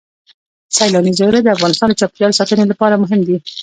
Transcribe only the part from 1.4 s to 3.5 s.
د افغانستان د چاپیریال ساتنې لپاره مهم دي.